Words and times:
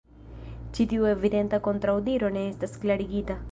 Ĉi 0.77 0.85
tiu 0.93 1.05
evidenta 1.09 1.61
kontraŭdiro 1.69 2.35
ne 2.39 2.49
estas 2.55 2.77
klarigita. 2.87 3.41